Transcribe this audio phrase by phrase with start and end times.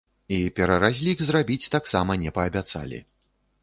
[0.37, 3.07] І пераразлік зрабіць таксама не паабяцалі.